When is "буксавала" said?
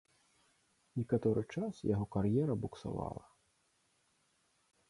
2.65-3.23